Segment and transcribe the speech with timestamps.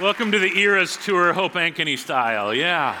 [0.00, 2.52] Welcome to the Eras Tour, Hope Ankeny style.
[2.52, 3.00] Yeah.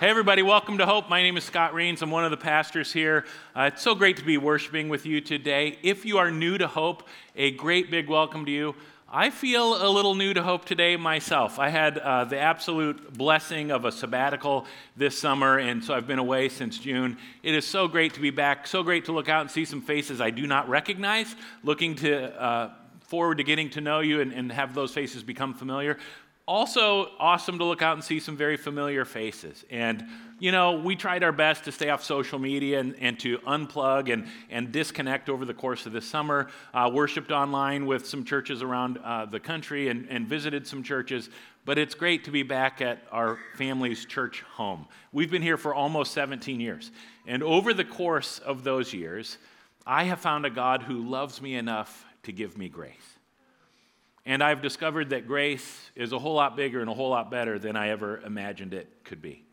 [0.00, 1.08] Hey, everybody, welcome to Hope.
[1.08, 2.02] My name is Scott Rains.
[2.02, 3.26] I'm one of the pastors here.
[3.54, 5.78] Uh, it's so great to be worshiping with you today.
[5.84, 8.74] If you are new to Hope, a great big welcome to you.
[9.08, 11.60] I feel a little new to Hope today myself.
[11.60, 14.66] I had uh, the absolute blessing of a sabbatical
[14.96, 17.18] this summer, and so I've been away since June.
[17.44, 19.80] It is so great to be back, so great to look out and see some
[19.80, 22.42] faces I do not recognize, looking to.
[22.42, 22.70] Uh,
[23.12, 25.98] forward to getting to know you and, and have those faces become familiar
[26.52, 29.64] also awesome to look out and see some very familiar faces.
[29.70, 30.04] And,
[30.38, 34.12] you know, we tried our best to stay off social media and, and to unplug
[34.12, 36.50] and, and disconnect over the course of the summer.
[36.74, 41.30] Uh, worshiped online with some churches around uh, the country and, and visited some churches.
[41.64, 44.86] But it's great to be back at our family's church home.
[45.10, 46.90] We've been here for almost 17 years.
[47.26, 49.38] And over the course of those years,
[49.86, 53.11] I have found a God who loves me enough to give me grace.
[54.24, 57.58] And I've discovered that grace is a whole lot bigger and a whole lot better
[57.58, 59.44] than I ever imagined it could be.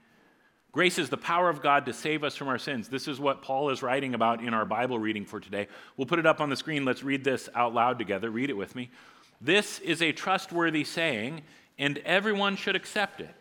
[0.71, 2.87] Grace is the power of God to save us from our sins.
[2.87, 5.67] This is what Paul is writing about in our Bible reading for today.
[5.97, 6.85] We'll put it up on the screen.
[6.85, 8.29] Let's read this out loud together.
[8.29, 8.91] Read it with me.
[9.41, 11.41] This is a trustworthy saying,
[11.79, 13.33] and everyone should accept it.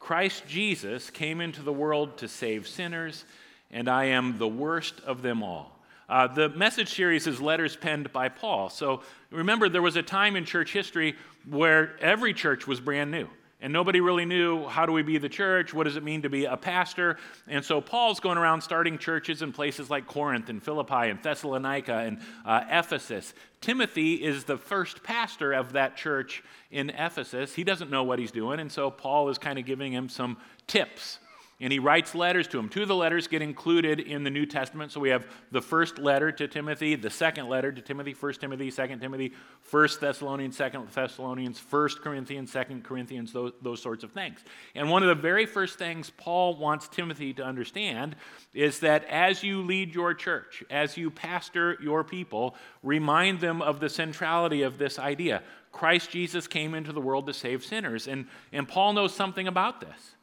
[0.00, 3.24] Christ Jesus came into the world to save sinners,
[3.70, 5.81] and I am the worst of them all.
[6.08, 8.68] Uh, the message series is letters penned by Paul.
[8.68, 11.16] So remember, there was a time in church history
[11.48, 13.28] where every church was brand new.
[13.62, 15.72] And nobody really knew how do we be the church?
[15.72, 17.16] What does it mean to be a pastor?
[17.46, 21.94] And so Paul's going around starting churches in places like Corinth and Philippi and Thessalonica
[21.94, 23.34] and uh, Ephesus.
[23.60, 26.42] Timothy is the first pastor of that church
[26.72, 27.54] in Ephesus.
[27.54, 30.38] He doesn't know what he's doing, and so Paul is kind of giving him some
[30.66, 31.20] tips
[31.60, 32.68] and he writes letters to him.
[32.68, 34.90] Two of the letters get included in the New Testament.
[34.90, 38.70] So we have the first letter to Timothy, the second letter to Timothy, 1 Timothy,
[38.70, 39.32] 2 Timothy,
[39.70, 44.40] 1 Thessalonians, 2 Thessalonians, 1 Corinthians, 2 Corinthians, those, those sorts of things.
[44.74, 48.16] And one of the very first things Paul wants Timothy to understand
[48.52, 53.78] is that as you lead your church, as you pastor your people, remind them of
[53.78, 55.42] the centrality of this idea.
[55.70, 58.08] Christ Jesus came into the world to save sinners.
[58.08, 60.16] And, and Paul knows something about this.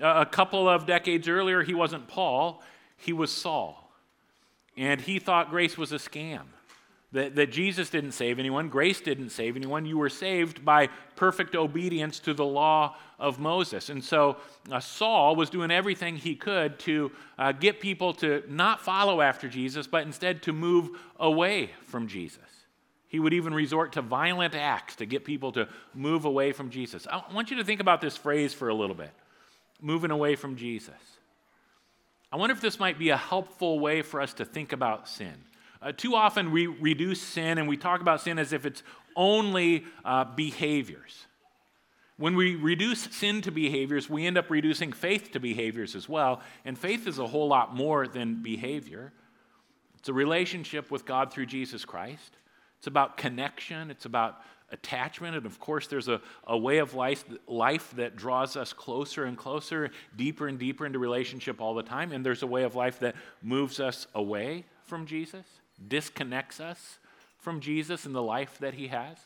[0.00, 2.62] A couple of decades earlier, he wasn't Paul,
[2.96, 3.92] he was Saul.
[4.76, 6.42] And he thought grace was a scam.
[7.12, 9.86] That, that Jesus didn't save anyone, grace didn't save anyone.
[9.86, 13.88] You were saved by perfect obedience to the law of Moses.
[13.88, 14.38] And so
[14.68, 19.48] uh, Saul was doing everything he could to uh, get people to not follow after
[19.48, 20.90] Jesus, but instead to move
[21.20, 22.40] away from Jesus.
[23.06, 27.06] He would even resort to violent acts to get people to move away from Jesus.
[27.08, 29.12] I want you to think about this phrase for a little bit
[29.84, 30.94] moving away from Jesus.
[32.32, 35.34] I wonder if this might be a helpful way for us to think about sin.
[35.82, 38.82] Uh, too often we reduce sin and we talk about sin as if it's
[39.14, 41.26] only uh, behaviors.
[42.16, 46.40] When we reduce sin to behaviors, we end up reducing faith to behaviors as well.
[46.64, 49.12] And faith is a whole lot more than behavior.
[49.98, 52.38] It's a relationship with God through Jesus Christ.
[52.78, 54.40] It's about connection, it's about
[54.74, 55.36] attachment.
[55.36, 59.38] And of course, there's a, a way of life, life that draws us closer and
[59.38, 62.12] closer, deeper and deeper into relationship all the time.
[62.12, 65.46] And there's a way of life that moves us away from Jesus,
[65.88, 66.98] disconnects us
[67.38, 69.16] from Jesus and the life that he has.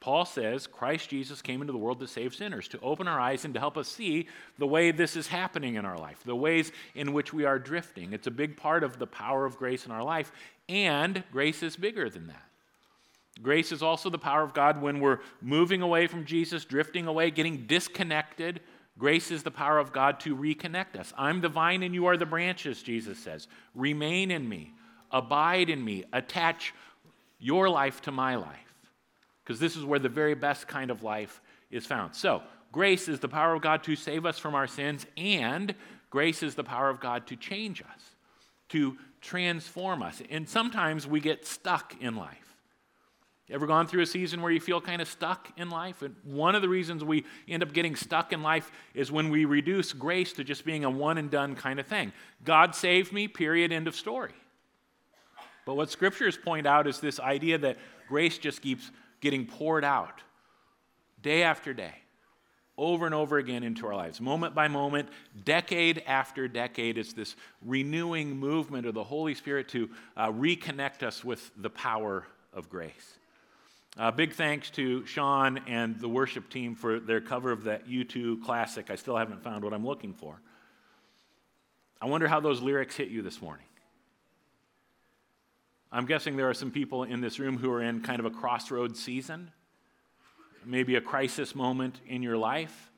[0.00, 3.44] Paul says Christ Jesus came into the world to save sinners, to open our eyes
[3.44, 4.28] and to help us see
[4.58, 8.12] the way this is happening in our life, the ways in which we are drifting.
[8.12, 10.32] It's a big part of the power of grace in our life,
[10.68, 12.42] and grace is bigger than that.
[13.42, 17.30] Grace is also the power of God when we're moving away from Jesus, drifting away,
[17.30, 18.60] getting disconnected.
[18.98, 21.12] Grace is the power of God to reconnect us.
[21.18, 23.46] I'm the vine and you are the branches, Jesus says.
[23.74, 24.72] Remain in me,
[25.10, 26.72] abide in me, attach
[27.38, 28.58] your life to my life.
[29.44, 32.14] Because this is where the very best kind of life is found.
[32.14, 32.42] So,
[32.72, 35.74] grace is the power of God to save us from our sins, and
[36.10, 38.16] grace is the power of God to change us,
[38.70, 40.22] to transform us.
[40.30, 42.55] And sometimes we get stuck in life.
[43.48, 46.02] Ever gone through a season where you feel kind of stuck in life?
[46.02, 49.44] And one of the reasons we end up getting stuck in life is when we
[49.44, 52.12] reduce grace to just being a one and done kind of thing.
[52.44, 54.32] God saved me, period, end of story.
[55.64, 57.76] But what scriptures point out is this idea that
[58.08, 58.90] grace just keeps
[59.20, 60.22] getting poured out
[61.22, 61.94] day after day,
[62.76, 65.08] over and over again into our lives, moment by moment,
[65.44, 66.98] decade after decade.
[66.98, 72.26] It's this renewing movement of the Holy Spirit to uh, reconnect us with the power
[72.52, 73.18] of grace.
[73.98, 78.44] Uh, big thanks to Sean and the worship team for their cover of that U2
[78.44, 78.90] classic.
[78.90, 80.38] I still haven't found what I'm looking for.
[82.02, 83.64] I wonder how those lyrics hit you this morning.
[85.90, 88.30] I'm guessing there are some people in this room who are in kind of a
[88.30, 89.50] crossroads season.
[90.66, 92.90] maybe a crisis moment in your life.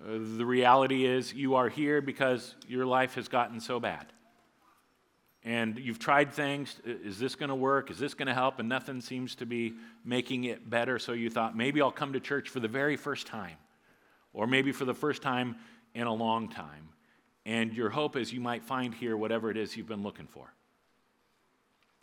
[0.00, 4.06] Uh, the reality is, you are here because your life has gotten so bad.
[5.44, 6.80] And you've tried things.
[6.84, 7.90] Is this going to work?
[7.90, 8.60] Is this going to help?
[8.60, 10.98] And nothing seems to be making it better.
[10.98, 13.56] So you thought, maybe I'll come to church for the very first time,
[14.32, 15.56] or maybe for the first time
[15.94, 16.88] in a long time.
[17.44, 20.54] And your hope is you might find here whatever it is you've been looking for.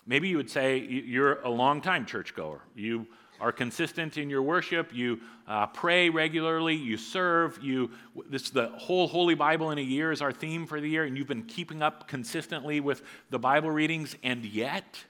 [0.06, 2.62] Maybe you would say you're a long-time churchgoer.
[2.76, 3.08] You
[3.42, 4.94] are consistent in your worship.
[4.94, 6.76] You uh, pray regularly.
[6.76, 7.60] You serve.
[7.62, 7.92] You
[8.30, 11.18] this the whole Holy Bible in a year is our theme for the year, and
[11.18, 15.04] you've been keeping up consistently with the Bible readings, and yet,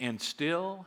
[0.00, 0.86] and still,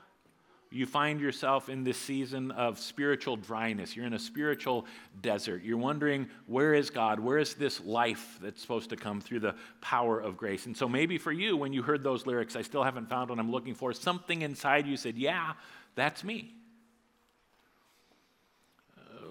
[0.75, 3.95] you find yourself in this season of spiritual dryness.
[3.95, 4.85] You're in a spiritual
[5.21, 5.63] desert.
[5.63, 7.19] You're wondering, where is God?
[7.19, 10.65] Where is this life that's supposed to come through the power of grace?
[10.65, 13.39] And so maybe for you, when you heard those lyrics, I still haven't found what
[13.39, 15.53] I'm looking for, something inside you said, Yeah,
[15.95, 16.51] that's me.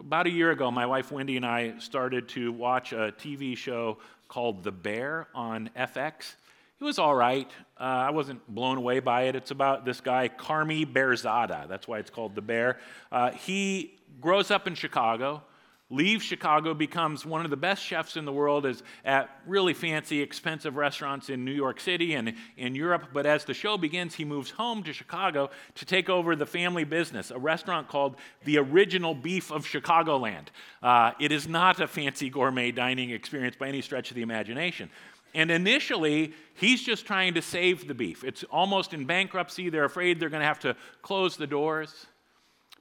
[0.01, 3.99] About a year ago, my wife Wendy and I started to watch a TV show
[4.29, 6.35] called The Bear on FX.
[6.81, 7.51] It was all right.
[7.79, 9.37] Uh, I wasn't blown away by it.
[9.37, 11.69] It's about this guy, Carmy Berzatto.
[11.69, 12.79] That's why it's called The Bear.
[13.13, 15.43] Uh, he grows up in Chicago,
[15.91, 20.21] leaves Chicago, becomes one of the best chefs in the world is at really fancy,
[20.21, 23.09] expensive restaurants in New York City and in Europe.
[23.13, 26.85] But as the show begins, he moves home to Chicago to take over the family
[26.85, 30.47] business, a restaurant called the Original Beef of Chicagoland.
[30.83, 34.91] Uh, it is not a fancy gourmet dining experience by any stretch of the imagination.
[35.35, 38.23] And initially, he's just trying to save the beef.
[38.23, 39.69] It's almost in bankruptcy.
[39.69, 42.07] They're afraid they're going to have to close the doors.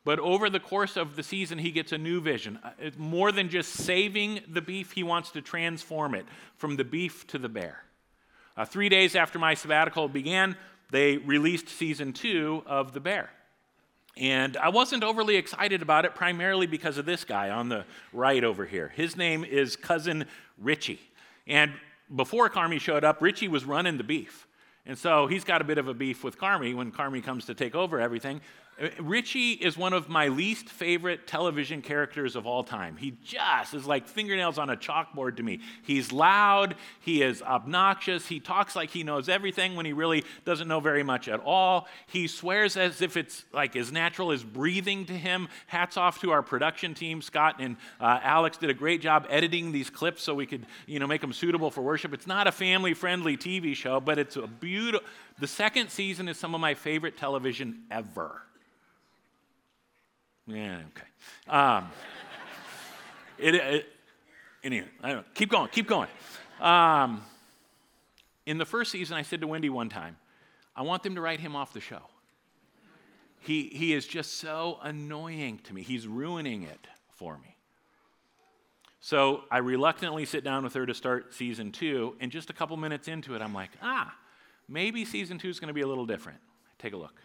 [0.06, 2.60] But over the course of the season, he gets a new vision.
[2.64, 6.26] Uh, more than just saving the beef, he wants to transform it
[6.58, 7.84] from the beef to the bear.
[8.58, 10.56] Uh, three days after my sabbatical began,
[10.92, 13.32] they released season two of The Bear.
[14.16, 18.44] And I wasn't overly excited about it, primarily because of this guy on the right
[18.44, 18.90] over here.
[18.90, 20.26] His name is Cousin
[20.60, 21.02] Richie.
[21.48, 21.72] And
[22.16, 24.46] before Carmy showed up, Richie was running the beef.
[24.86, 27.56] And so he's got a bit of a beef with Carmy when Carmy comes to
[27.56, 28.42] take over everything.
[29.00, 32.98] Richie is one of my least favorite television characters of all time.
[32.98, 35.60] He just is like fingernails on a chalkboard to me.
[35.84, 40.68] He's loud, he is obnoxious, he talks like he knows everything when he really doesn't
[40.68, 41.88] know very much at all.
[42.08, 45.50] He swears as if it's like as natural as breathing to him.
[45.68, 47.22] Hats off to our production team.
[47.22, 51.00] Scott and uh, Alex did a great job editing these clips so we could, you
[51.00, 52.14] know, make them suitable for worship.
[52.14, 55.08] It's not a family-friendly TV show, but it's a beautiful
[55.40, 58.44] the second season is some of my favorite television ever.
[60.46, 61.08] Yeah, okay.
[61.48, 61.90] Um,
[63.38, 63.86] it, it,
[64.64, 66.10] anyway, I don't keep going, keep going.
[66.60, 67.24] Um,
[68.46, 70.18] in the first season, I said to Wendy one time,
[70.76, 72.02] I want them to write him off the show.
[73.40, 75.82] He, he is just so annoying to me.
[75.82, 77.58] He's ruining it for me.
[79.00, 82.78] So I reluctantly sit down with her to start season two, and just a couple
[82.78, 84.16] minutes into it, I'm like, ah,
[84.70, 86.40] maybe season two is going to be a little different.
[86.80, 87.20] Take a look.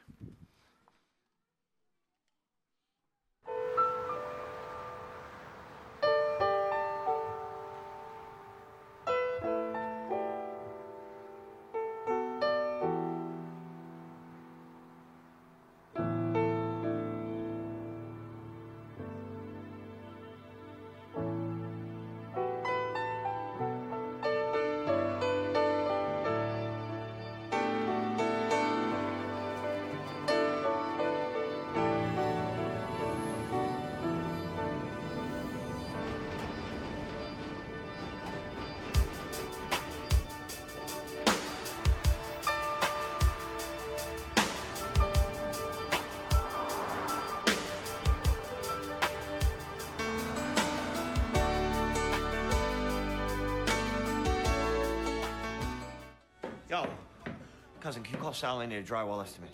[57.88, 59.48] Cousin, can you call Sally and need a drywall estimate?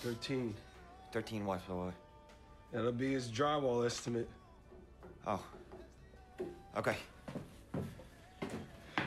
[0.00, 0.52] 13.
[1.12, 1.92] 13 what, boy?
[2.72, 4.28] That'll be his drywall estimate.
[5.24, 5.40] Oh.
[6.76, 6.96] Okay.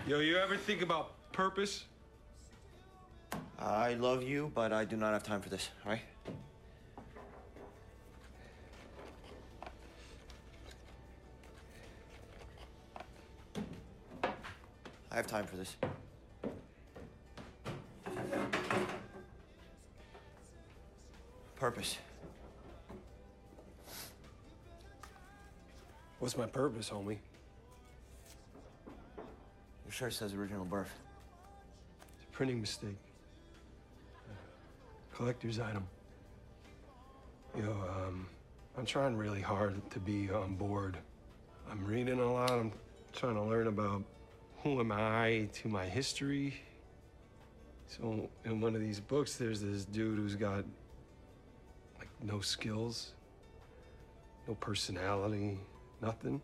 [0.07, 1.83] Yo, you ever think about purpose?
[3.59, 6.01] I love you, but I do not have time for this, all right?
[15.11, 15.75] I have time for this.
[21.59, 21.97] Purpose.
[26.19, 27.17] What's my purpose, homie?
[29.85, 30.93] Your shirt says original birth.
[32.17, 32.97] It's a printing mistake.
[35.15, 35.87] collector's item.
[37.57, 38.27] Yo, um,
[38.77, 40.95] I'm trying really hard to be on board.
[41.71, 42.51] I'm reading a lot.
[42.51, 42.71] I'm
[43.13, 44.03] trying to learn about
[44.61, 46.61] who am I to my history.
[47.87, 50.65] So in one of these books, there's this dude who's got
[52.23, 53.13] no skills,
[54.47, 55.59] no personality,
[56.01, 56.41] nothing.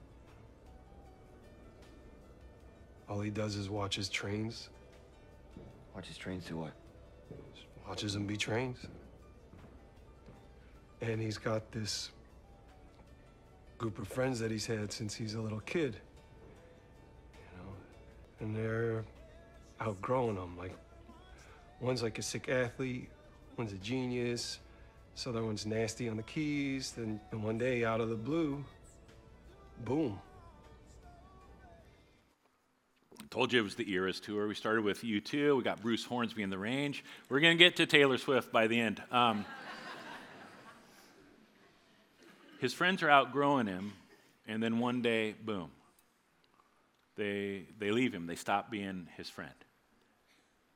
[3.10, 4.70] All he does is watches trains,
[5.96, 6.74] Watches trains do what?
[7.88, 8.78] watches them be trains.
[11.02, 12.10] And he's got this
[13.78, 15.98] group of friends that he's had since he's a little kid.
[17.34, 17.74] You know,
[18.40, 19.04] and they're
[19.82, 20.58] outgrowing him.
[20.58, 20.76] Like,
[21.82, 23.10] one's like a sick athlete,
[23.58, 24.60] one's a genius,
[25.16, 26.92] this other one's nasty on the keys.
[26.92, 28.64] Then, and one day, out of the blue,
[29.86, 30.20] boom.
[33.30, 34.48] Told you it was the Eras tour.
[34.48, 35.58] We started with U2.
[35.58, 37.04] We got Bruce Hornsby in the range.
[37.30, 39.02] We're going to get to Taylor Swift by the end.
[39.12, 39.46] Um,
[42.60, 43.94] his friends are outgrowing him,
[44.48, 45.72] and then one day, boom,
[47.16, 48.28] they, they leave him.
[48.28, 49.54] They stop being his friend.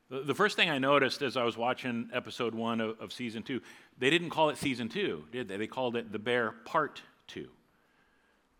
[0.09, 3.61] The, first thing I noticed as I was watching episode one of, of season two,
[3.97, 5.57] they didn't call it season two, did they?
[5.57, 7.49] They called it The Bear Part Two.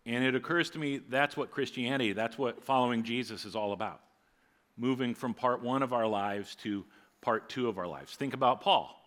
[0.04, 4.00] And it occurs to me that's what Christianity, that's what following Jesus is all about.
[4.76, 6.84] Moving from part one of our lives to
[7.22, 8.14] part two of our lives.
[8.14, 8.97] Think about Paul.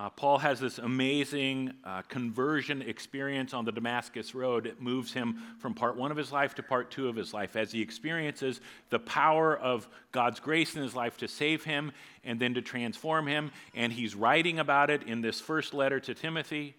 [0.00, 4.66] Uh, Paul has this amazing uh, conversion experience on the Damascus Road.
[4.66, 7.54] It moves him from part one of his life to part two of his life
[7.54, 11.92] as he experiences the power of God's grace in his life to save him
[12.24, 13.50] and then to transform him.
[13.74, 16.76] And he's writing about it in this first letter to Timothy.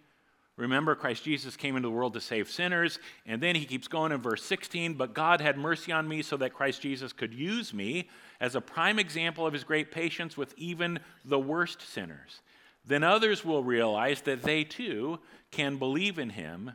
[0.57, 2.97] Remember, Christ Jesus came into the world to save sinners.
[3.27, 6.37] And then he keeps going in verse 16 But God had mercy on me so
[6.37, 8.09] that Christ Jesus could use me
[8.39, 12.41] as a prime example of his great patience with even the worst sinners.
[12.85, 15.19] Then others will realize that they too
[15.51, 16.71] can believe in him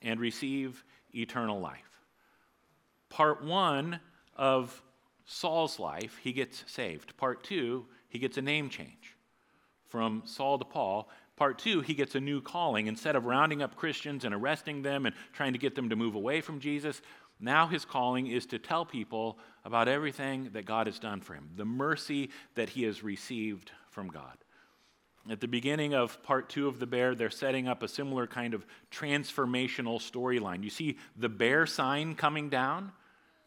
[0.00, 2.00] and receive eternal life.
[3.10, 4.00] Part one
[4.36, 4.82] of
[5.24, 7.16] Saul's life, he gets saved.
[7.16, 9.16] Part two, he gets a name change
[9.88, 11.08] from Saul to Paul.
[11.36, 12.86] Part two, he gets a new calling.
[12.86, 16.14] Instead of rounding up Christians and arresting them and trying to get them to move
[16.14, 17.02] away from Jesus,
[17.40, 21.50] now his calling is to tell people about everything that God has done for him,
[21.56, 24.38] the mercy that he has received from God.
[25.30, 28.54] At the beginning of part two of The Bear, they're setting up a similar kind
[28.54, 30.64] of transformational storyline.
[30.64, 32.90] You see the bear sign coming down,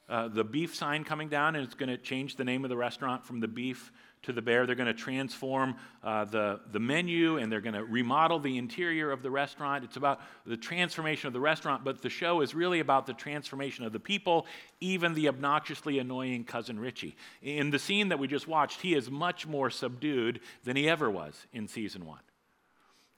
[0.08, 2.78] uh, the beef sign coming down, and it's going to change the name of the
[2.78, 3.92] restaurant from the beef
[4.26, 4.66] to the bear.
[4.66, 9.12] They're going to transform uh, the, the menu and they're going to remodel the interior
[9.12, 9.84] of the restaurant.
[9.84, 13.86] It's about the transformation of the restaurant, but the show is really about the transformation
[13.86, 14.46] of the people,
[14.80, 17.16] even the obnoxiously annoying cousin Richie.
[17.42, 21.10] In the scene that we just watched, he is much more subdued than he ever
[21.10, 22.20] was in season one.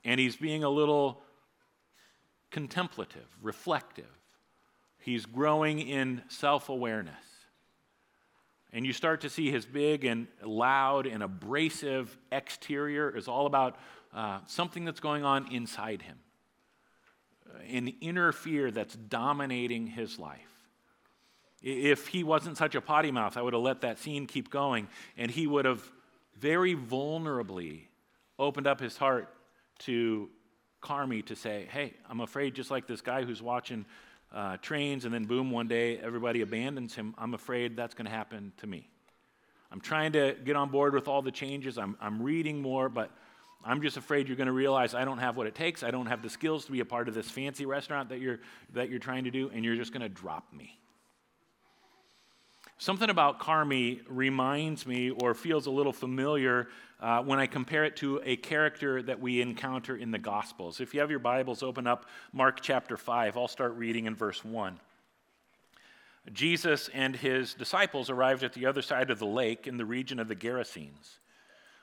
[0.03, 1.21] And he's being a little
[2.51, 4.05] contemplative, reflective.
[4.99, 7.13] He's growing in self awareness.
[8.73, 13.77] And you start to see his big and loud and abrasive exterior is all about
[14.13, 16.17] uh, something that's going on inside him,
[17.69, 20.39] an inner fear that's dominating his life.
[21.61, 24.87] If he wasn't such a potty mouth, I would have let that scene keep going,
[25.17, 25.81] and he would have
[26.35, 27.83] very vulnerably
[28.37, 29.33] opened up his heart
[29.79, 30.29] to
[30.81, 33.85] Carmy to say, Hey, I'm afraid, just like this guy who's watching
[34.33, 37.15] uh, trains, and then boom, one day everybody abandons him.
[37.17, 38.89] I'm afraid that's going to happen to me.
[39.71, 41.77] I'm trying to get on board with all the changes.
[41.77, 43.11] I'm, I'm reading more, but
[43.65, 45.83] I'm just afraid you're going to realize I don't have what it takes.
[45.83, 48.39] I don't have the skills to be a part of this fancy restaurant that you're,
[48.73, 50.76] that you're trying to do, and you're just going to drop me.
[52.79, 56.67] Something about Carmy reminds me or feels a little familiar
[56.99, 60.79] uh, when I compare it to a character that we encounter in the Gospels.
[60.79, 63.35] If you have your Bibles, open up Mark chapter 5.
[63.35, 64.79] I'll start reading in verse 1.
[66.31, 70.19] Jesus and his disciples arrived at the other side of the lake in the region
[70.19, 71.17] of the Gerasenes.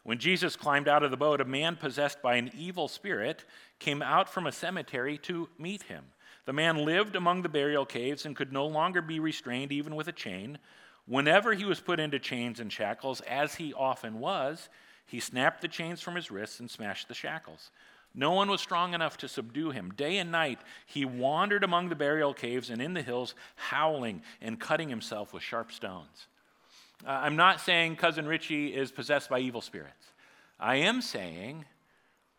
[0.05, 3.45] When Jesus climbed out of the boat, a man possessed by an evil spirit
[3.81, 6.05] came out from a cemetery to meet him.
[6.45, 10.09] The man lived among the burial caves and could no longer be restrained even with
[10.09, 10.59] a chain.
[11.07, 14.69] Whenever he was put into chains and shackles, as he often was,
[15.07, 17.71] he snapped the chains from his wrists and smashed the shackles.
[18.15, 19.93] No one was strong enough to subdue him.
[19.97, 24.61] Day and night, he wandered among the burial caves and in the hills, howling and
[24.61, 26.29] cutting himself with sharp stones.
[27.05, 30.13] Uh, I'm not saying Cousin Richie is possessed by evil spirits.
[30.61, 31.65] I am saying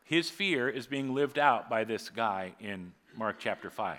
[0.05, 3.97] his fear is being lived out by this guy in Mark chapter 5.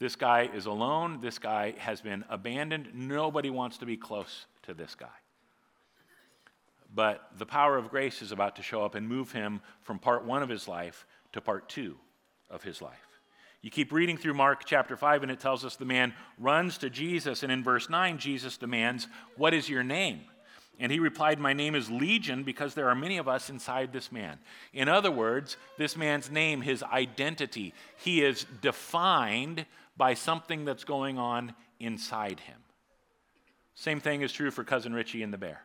[0.00, 1.20] This guy is alone.
[1.20, 2.88] This guy has been abandoned.
[2.94, 5.06] Nobody wants to be close to this guy.
[6.92, 10.24] But the power of grace is about to show up and move him from part
[10.24, 11.96] one of his life to part two
[12.48, 12.98] of his life.
[13.60, 16.88] You keep reading through Mark chapter 5, and it tells us the man runs to
[16.88, 17.42] Jesus.
[17.42, 20.22] And in verse 9, Jesus demands, What is your name?
[20.78, 24.10] And he replied, My name is Legion because there are many of us inside this
[24.10, 24.38] man.
[24.72, 29.66] In other words, this man's name, his identity, he is defined
[30.00, 32.56] by something that's going on inside him.
[33.74, 35.60] Same thing is true for Cousin Richie and the bear.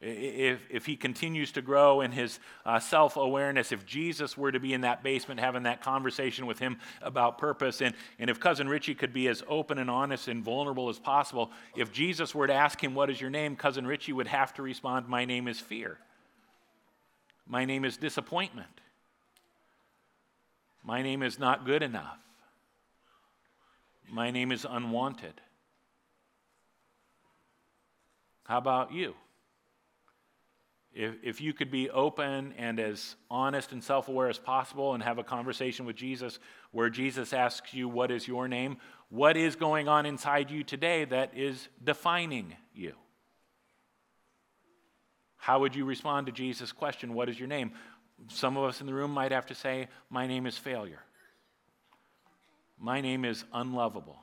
[0.00, 4.58] If, if he continues to grow in his uh, self awareness, if Jesus were to
[4.58, 8.68] be in that basement having that conversation with him about purpose, and, and if Cousin
[8.68, 12.54] Richie could be as open and honest and vulnerable as possible, if Jesus were to
[12.54, 13.54] ask him, What is your name?
[13.54, 15.98] Cousin Richie would have to respond, My name is fear.
[17.46, 18.80] My name is disappointment.
[20.82, 22.18] My name is not good enough.
[24.10, 25.40] My name is unwanted.
[28.44, 29.14] How about you?
[30.94, 35.02] If, if you could be open and as honest and self aware as possible and
[35.02, 36.38] have a conversation with Jesus
[36.72, 38.78] where Jesus asks you, What is your name?
[39.10, 42.94] What is going on inside you today that is defining you?
[45.36, 47.72] How would you respond to Jesus' question, What is your name?
[48.28, 51.02] Some of us in the room might have to say, My name is failure.
[52.80, 54.18] My name is unlovable.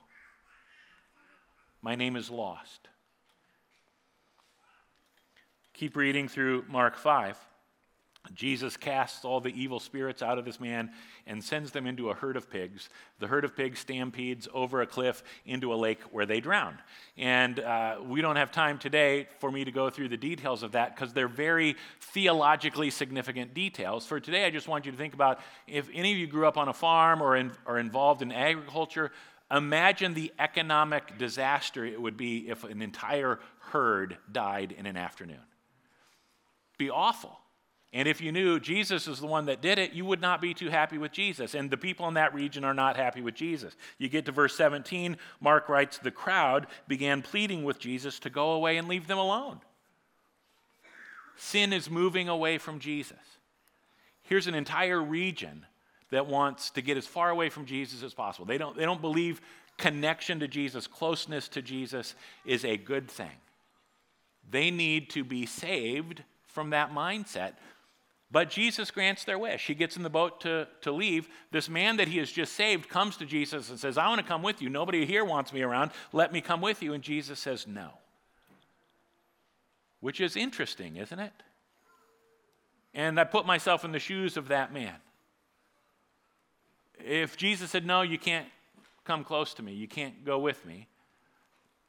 [1.82, 2.88] My name is lost.
[5.74, 7.38] Keep reading through Mark 5.
[8.34, 10.92] Jesus casts all the evil spirits out of this man
[11.28, 12.90] and sends them into a herd of pigs.
[13.20, 16.78] The herd of pigs stampedes over a cliff into a lake where they drown.
[17.18, 20.74] And uh, we don't have time today for me to go through the details of
[20.74, 24.06] that because they're very theologically significant details.
[24.06, 26.58] For today, I just want you to think about if any of you grew up
[26.58, 29.12] on a farm or in, are involved in agriculture,
[29.52, 35.42] imagine the economic disaster it would be if an entire herd died in an afternoon
[36.78, 37.40] be awful.
[37.96, 40.54] And if you knew Jesus is the one that did it, you would not be
[40.54, 41.56] too happy with Jesus.
[41.56, 43.74] And the people in that region are not happy with Jesus.
[43.98, 48.52] You get to verse 17, Mark writes, The crowd began pleading with Jesus to go
[48.52, 49.62] away and leave them alone.
[51.38, 53.18] Sin is moving away from Jesus.
[54.24, 55.66] Here's an entire region
[56.12, 58.46] that wants to get as far away from Jesus as possible.
[58.46, 59.40] They don't, they don't believe
[59.78, 62.14] connection to Jesus, closeness to Jesus
[62.46, 63.32] is a good thing.
[64.52, 67.54] They need to be saved from that mindset.
[68.36, 69.66] But Jesus grants their wish.
[69.66, 71.30] He gets in the boat to, to leave.
[71.52, 74.28] This man that he has just saved comes to Jesus and says, I want to
[74.28, 74.68] come with you.
[74.68, 75.92] Nobody here wants me around.
[76.12, 76.92] Let me come with you.
[76.92, 77.92] And Jesus says, No.
[80.02, 81.32] Which is interesting, isn't it?
[82.94, 84.96] And I put myself in the shoes of that man.
[87.00, 88.50] If Jesus said, No, you can't
[89.06, 90.90] come close to me, you can't go with me,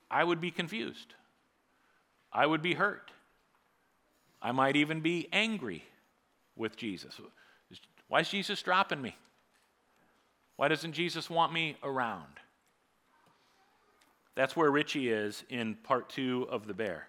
[0.09, 1.13] I would be confused.
[2.33, 3.11] I would be hurt.
[4.41, 5.83] I might even be angry
[6.57, 7.21] with Jesus.
[8.09, 9.17] Why is Jesus dropping me?
[10.57, 12.41] Why doesn't Jesus want me around?
[14.35, 17.09] That's where Richie is in part two of The Bear.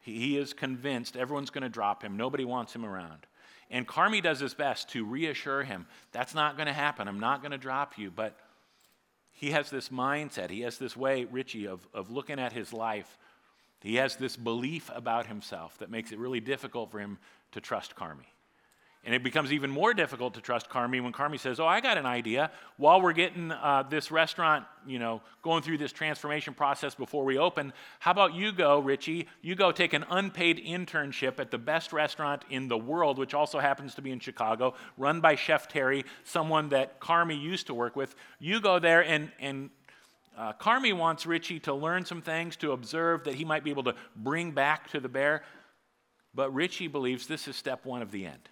[0.00, 3.26] He is convinced everyone's going to drop him, nobody wants him around.
[3.68, 7.08] And Carmy does his best to reassure him that's not going to happen.
[7.08, 8.12] I'm not going to drop you.
[8.12, 8.38] But
[9.32, 13.18] he has this mindset, he has this way, Richie, of, of looking at his life
[13.86, 17.18] he has this belief about himself that makes it really difficult for him
[17.52, 18.26] to trust Carmy.
[19.06, 21.96] And it becomes even more difficult to trust Carmy when Carmy says, Oh, I got
[21.96, 22.50] an idea.
[22.76, 27.38] While we're getting uh, this restaurant, you know, going through this transformation process before we
[27.38, 29.28] open, how about you go, Richie?
[29.42, 33.60] You go take an unpaid internship at the best restaurant in the world, which also
[33.60, 37.94] happens to be in Chicago, run by Chef Terry, someone that Carmy used to work
[37.94, 38.16] with.
[38.40, 39.70] You go there and, and
[40.36, 43.84] uh, Carmy wants Richie to learn some things, to observe that he might be able
[43.84, 45.44] to bring back to the bear.
[46.34, 48.48] But Richie believes this is step one of the end.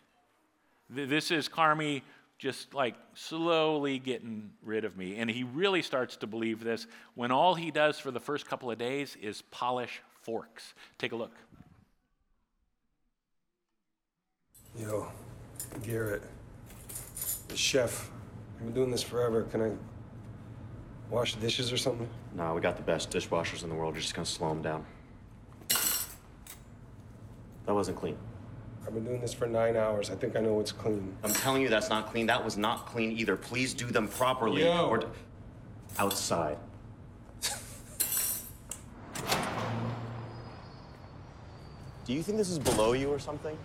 [0.90, 2.02] This is Carmy
[2.38, 5.16] just like slowly getting rid of me.
[5.16, 8.70] And he really starts to believe this when all he does for the first couple
[8.70, 10.74] of days is polish forks.
[10.98, 11.32] Take a look.
[14.76, 15.06] Yo,
[15.82, 16.22] Garrett,
[17.48, 18.10] the chef.
[18.56, 19.44] I've been doing this forever.
[19.44, 19.72] Can I
[21.10, 22.08] Wash the dishes or something?
[22.34, 23.94] Nah, we got the best dishwashers in the world.
[23.94, 24.84] You're just gonna slow them down.
[27.66, 28.16] That wasn't clean.
[28.86, 30.10] I've been doing this for nine hours.
[30.10, 31.16] I think I know what's clean.
[31.24, 32.26] I'm telling you that's not clean.
[32.26, 33.36] That was not clean either.
[33.36, 34.64] Please do them properly.
[34.64, 34.88] Yo.
[34.88, 35.06] Or d-
[35.98, 36.58] outside.
[42.04, 43.56] do you think this is below you or something?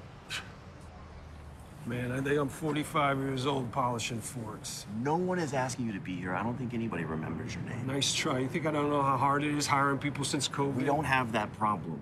[1.86, 4.86] Man, I think I'm 45 years old polishing forks.
[5.02, 6.36] No one is asking you to be here.
[6.36, 7.88] I don't think anybody remembers your name.
[7.88, 8.40] Nice try.
[8.40, 10.76] You think I don't know how hard it is hiring people since COVID?
[10.76, 12.00] We don't have that problem.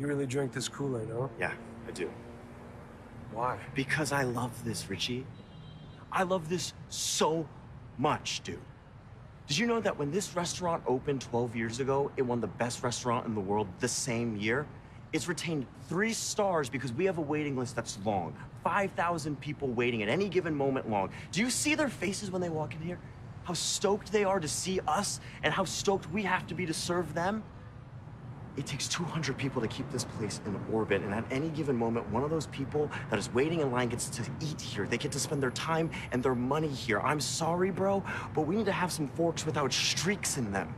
[0.00, 1.28] You really drink this Kool-Aid, huh?
[1.38, 1.52] Yeah,
[1.86, 2.10] I do.
[3.32, 3.58] Why?
[3.74, 5.26] Because I love this, Richie.
[6.10, 7.46] I love this so
[7.98, 8.58] much, dude.
[9.46, 12.82] Did you know that when this restaurant opened 12 years ago, it won the best
[12.82, 14.66] restaurant in the world the same year?
[15.12, 18.34] It's retained three stars because we have a waiting list that's long
[18.64, 21.10] 5,000 people waiting at any given moment long.
[21.30, 22.98] Do you see their faces when they walk in here?
[23.44, 26.74] How stoked they are to see us and how stoked we have to be to
[26.74, 27.42] serve them?
[28.56, 32.10] It takes 200 people to keep this place in orbit, and at any given moment,
[32.10, 34.86] one of those people that is waiting in line gets to eat here.
[34.86, 37.00] They get to spend their time and their money here.
[37.00, 38.02] I'm sorry, bro,
[38.34, 40.74] but we need to have some forks without streaks in them.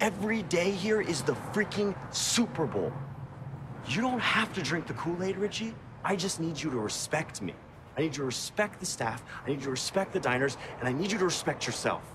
[0.00, 2.92] Every day here is the freaking Super Bowl.
[3.88, 5.74] You don't have to drink the Kool Aid, Richie.
[6.02, 7.54] I just need you to respect me.
[7.96, 10.88] I need you to respect the staff, I need you to respect the diners, and
[10.88, 12.13] I need you to respect yourself.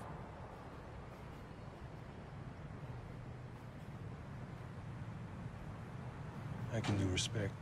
[6.90, 7.52] I can do respect.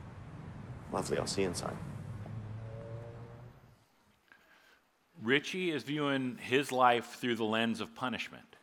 [0.91, 1.77] Lovely, I'll see you inside.
[5.23, 8.57] Richie is viewing his life through the lens of punishment.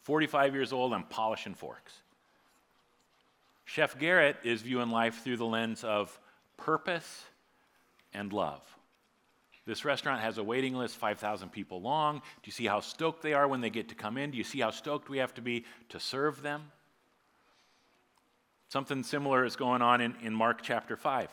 [0.00, 1.92] 45 years old and polishing forks.
[3.64, 6.18] Chef Garrett is viewing life through the lens of
[6.56, 7.24] purpose
[8.12, 8.62] and love.
[9.64, 12.16] This restaurant has a waiting list 5,000 people long.
[12.16, 14.32] Do you see how stoked they are when they get to come in?
[14.32, 16.72] Do you see how stoked we have to be to serve them?
[18.70, 21.28] Something similar is going on in, in Mark chapter 5.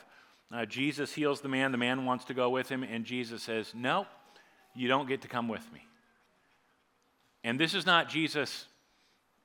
[0.51, 3.73] Uh, Jesus heals the man, the man wants to go with him, and Jesus says,
[3.75, 4.07] No,
[4.73, 5.85] you don't get to come with me.
[7.43, 8.65] And this is not Jesus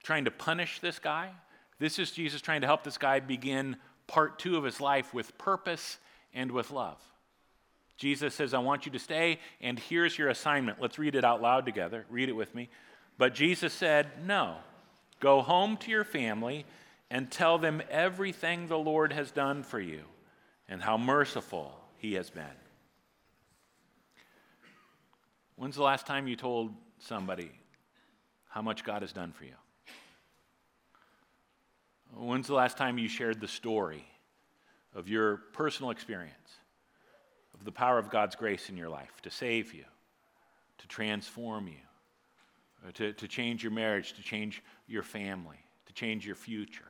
[0.03, 1.33] trying to punish this guy.
[1.79, 3.77] This is Jesus trying to help this guy begin
[4.07, 5.99] part two of his life with purpose
[6.33, 6.97] and with love.
[7.99, 10.81] Jesus says, I want you to stay, and here's your assignment.
[10.81, 12.07] Let's read it out loud together.
[12.09, 12.71] Read it with me.
[13.19, 14.57] But Jesus said, No,
[15.21, 16.65] go home to your family
[17.13, 20.01] and tell them everything the Lord has done for you
[20.67, 22.45] and how merciful he has been.
[25.57, 27.51] When's the last time you told somebody
[28.49, 29.53] how much God has done for you?
[32.17, 34.07] When's the last time you shared the story
[34.95, 36.33] of your personal experience,
[37.53, 39.85] of the power of God's grace in your life to save you,
[40.79, 41.75] to transform you,
[42.89, 46.87] uh, to, to change your marriage, to change your family, to change your future?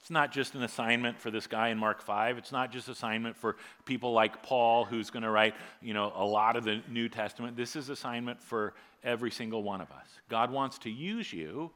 [0.00, 2.38] It's not just an assignment for this guy in Mark 5.
[2.38, 6.24] It's not just assignment for people like Paul who's going to write, you know, a
[6.24, 7.56] lot of the New Testament.
[7.56, 10.06] This is assignment for every single one of us.
[10.28, 11.70] God wants to use you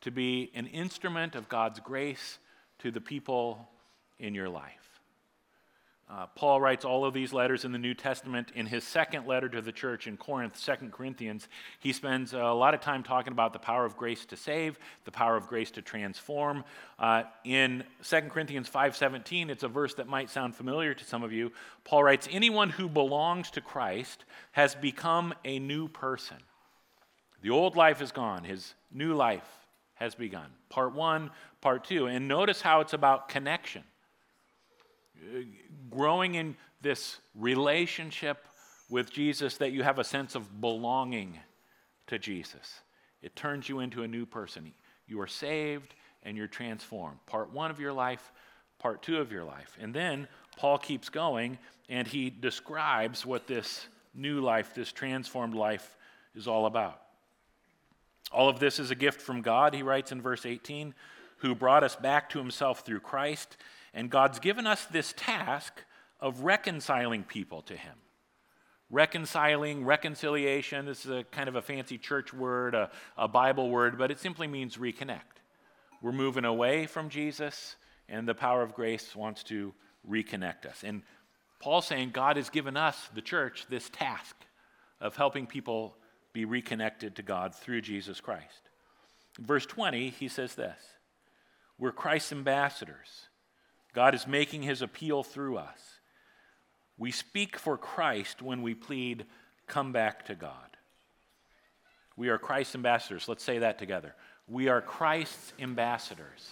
[0.00, 2.38] to be an instrument of God's grace
[2.78, 3.68] to the people
[4.18, 4.95] in your life.
[6.08, 8.52] Uh, Paul writes all of these letters in the New Testament.
[8.54, 11.48] In his second letter to the church in Corinth, Second Corinthians,
[11.80, 15.10] he spends a lot of time talking about the power of grace to save, the
[15.10, 16.62] power of grace to transform.
[16.96, 21.32] Uh, in Second Corinthians 5.17, it's a verse that might sound familiar to some of
[21.32, 21.50] you.
[21.82, 26.36] Paul writes, anyone who belongs to Christ has become a new person.
[27.42, 28.44] The old life is gone.
[28.44, 30.50] His new life has begun.
[30.68, 32.06] Part one, part two.
[32.06, 33.82] And notice how it's about connection
[35.90, 38.46] growing in this relationship
[38.88, 41.38] with Jesus that you have a sense of belonging
[42.06, 42.80] to Jesus.
[43.22, 44.72] It turns you into a new person.
[45.06, 47.18] You are saved and you're transformed.
[47.26, 48.32] Part one of your life,
[48.78, 49.76] part two of your life.
[49.80, 55.96] And then Paul keeps going and he describes what this new life, this transformed life,
[56.34, 57.00] is all about.
[58.32, 60.94] All of this is a gift from God, he writes in verse 18,
[61.38, 63.56] who brought us back to himself through Christ
[63.96, 65.82] and God's given us this task
[66.20, 67.94] of reconciling people to Him.
[68.90, 73.98] Reconciling, reconciliation, this is a kind of a fancy church word, a, a Bible word,
[73.98, 75.40] but it simply means reconnect.
[76.02, 77.74] We're moving away from Jesus,
[78.06, 79.72] and the power of grace wants to
[80.08, 80.84] reconnect us.
[80.84, 81.02] And
[81.58, 84.36] Paul's saying God has given us, the church, this task
[85.00, 85.96] of helping people
[86.34, 88.68] be reconnected to God through Jesus Christ.
[89.38, 90.78] In verse 20, he says this
[91.78, 93.28] We're Christ's ambassadors
[93.96, 95.80] God is making his appeal through us.
[96.98, 99.24] We speak for Christ when we plead,
[99.66, 100.76] come back to God.
[102.14, 103.26] We are Christ's ambassadors.
[103.26, 104.14] Let's say that together.
[104.46, 106.50] We are Christ's ambassadors.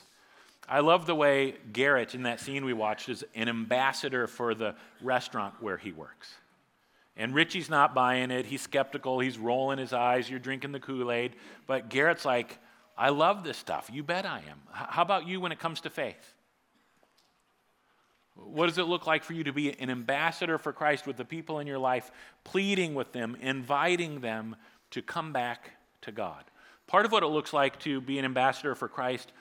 [0.66, 4.74] I love the way Garrett, in that scene we watched, is an ambassador for the
[5.02, 6.32] restaurant where he works.
[7.14, 8.46] And Richie's not buying it.
[8.46, 9.20] He's skeptical.
[9.20, 10.30] He's rolling his eyes.
[10.30, 11.36] You're drinking the Kool Aid.
[11.66, 12.58] But Garrett's like,
[12.96, 13.90] I love this stuff.
[13.92, 14.62] You bet I am.
[14.72, 16.33] How about you when it comes to faith?
[18.36, 21.24] What does it look like for you to be an ambassador for Christ with the
[21.24, 22.10] people in your life,
[22.42, 24.56] pleading with them, inviting them
[24.90, 25.70] to come back
[26.02, 26.44] to God?
[26.86, 29.32] Part of what it looks like to be an ambassador for Christ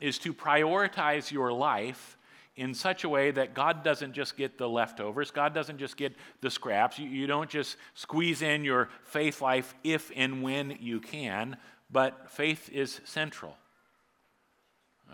[0.00, 2.16] is to prioritize your life
[2.56, 6.14] in such a way that God doesn't just get the leftovers, God doesn't just get
[6.40, 6.98] the scraps.
[6.98, 11.56] You, you don't just squeeze in your faith life if and when you can,
[11.90, 13.56] but faith is central.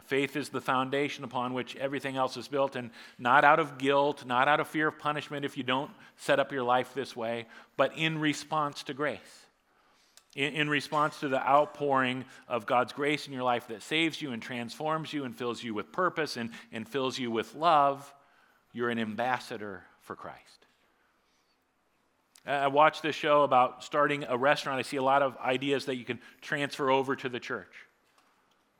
[0.04, 4.24] Faith is the foundation upon which everything else is built, and not out of guilt,
[4.24, 7.46] not out of fear of punishment if you don't set up your life this way,
[7.76, 9.46] but in response to grace
[10.36, 14.30] in, in response to the outpouring of God's grace in your life that saves you
[14.30, 18.14] and transforms you and fills you with purpose and, and fills you with love,
[18.72, 20.66] you're an ambassador for Christ.
[22.46, 24.78] I watch this show about starting a restaurant.
[24.78, 27.72] I see a lot of ideas that you can transfer over to the church.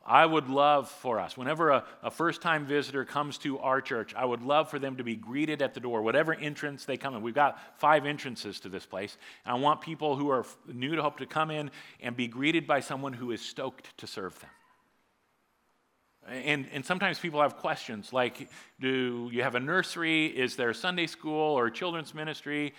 [0.07, 4.15] I would love for us, whenever a, a first time visitor comes to our church,
[4.15, 7.17] I would love for them to be greeted at the door, whatever entrance they come
[7.17, 7.23] in.
[7.23, 9.19] We've got five entrances to this place.
[9.45, 12.81] I want people who are new to Hope to come in and be greeted by
[12.81, 14.51] someone who is stoked to serve them.
[16.29, 18.49] And, and sometimes people have questions like
[18.81, 20.27] Do you have a nursery?
[20.27, 22.75] Is there Sunday school or children's ministry?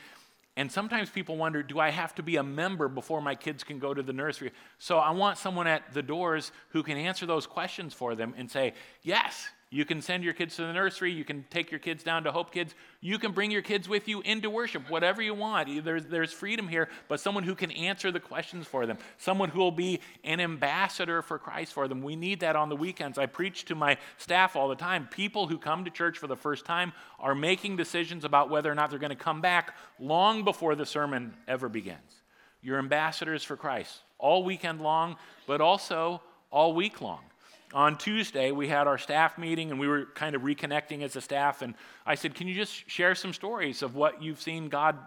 [0.57, 3.77] And sometimes people wonder, do I have to be a member before my kids can
[3.77, 4.51] go to the nursery?
[4.79, 8.49] So I want someone at the doors who can answer those questions for them and
[8.49, 11.11] say, yes, you can send your kids to the nursery.
[11.11, 12.73] You can take your kids down to Hope Kids.
[13.01, 15.83] You can bring your kids with you into worship, whatever you want.
[15.83, 19.59] There's, there's freedom here, but someone who can answer the questions for them, someone who
[19.59, 22.01] will be an ambassador for Christ for them.
[22.01, 23.17] We need that on the weekends.
[23.17, 25.09] I preach to my staff all the time.
[25.11, 28.75] People who come to church for the first time are making decisions about whether or
[28.75, 32.21] not they're going to come back long before the sermon ever begins.
[32.61, 37.19] You're ambassadors for Christ all weekend long, but also all week long
[37.73, 41.21] on Tuesday, we had our staff meeting and we were kind of reconnecting as a
[41.21, 41.61] staff.
[41.61, 41.75] And
[42.05, 44.97] I said, Can you just share some stories of what you've seen God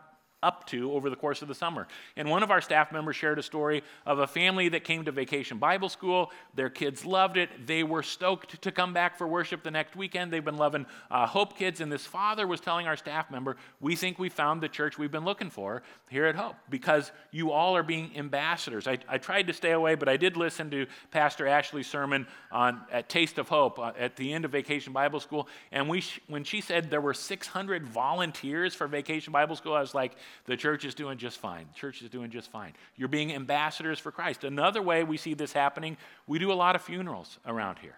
[0.42, 1.86] up to over the course of the summer.
[2.16, 5.12] And one of our staff members shared a story of a family that came to
[5.12, 6.30] vacation Bible school.
[6.54, 7.66] Their kids loved it.
[7.66, 10.32] They were stoked to come back for worship the next weekend.
[10.32, 11.80] They've been loving uh, Hope Kids.
[11.80, 15.10] And this father was telling our staff member, We think we found the church we've
[15.10, 18.86] been looking for here at Hope because you all are being ambassadors.
[18.86, 22.80] I, I tried to stay away, but I did listen to Pastor Ashley's sermon on,
[22.90, 25.48] at Taste of Hope uh, at the end of Vacation Bible School.
[25.72, 29.94] And we, when she said there were 600 volunteers for Vacation Bible School, I was
[29.94, 30.16] like,
[30.46, 31.66] the church is doing just fine.
[31.72, 32.72] The church is doing just fine.
[32.96, 34.44] You're being ambassadors for Christ.
[34.44, 37.96] Another way we see this happening, we do a lot of funerals around here.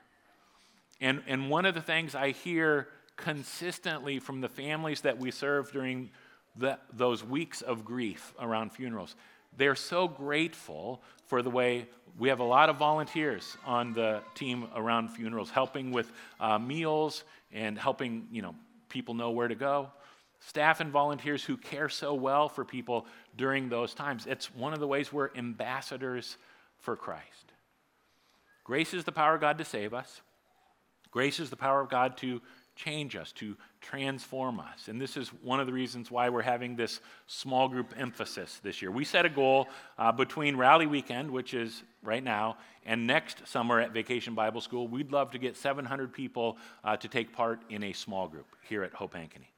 [1.01, 5.73] And, and one of the things I hear consistently from the families that we serve
[5.73, 6.11] during
[6.57, 9.17] the, those weeks of grief around funerals,
[9.57, 14.69] they're so grateful for the way we have a lot of volunteers on the team
[14.75, 18.55] around funerals, helping with uh, meals and helping you know
[18.89, 19.91] people know where to go
[20.49, 24.27] staff and volunteers who care so well for people during those times.
[24.27, 26.37] It's one of the ways we're ambassadors
[26.79, 27.53] for Christ.
[28.65, 30.21] Grace is the power of God to save us,
[31.11, 32.41] grace is the power of God to
[32.75, 34.89] change us, to transform us.
[34.89, 38.81] And this is one of the reasons why we're having this small group emphasis this
[38.81, 38.91] year.
[38.91, 43.79] We set a goal uh, between Rally Weekend, which is right now, and next summer
[43.79, 44.89] at Vacation Bible School.
[44.89, 48.83] We'd love to get 700 people uh, to take part in a small group here
[48.83, 49.52] at Hope Ankeny.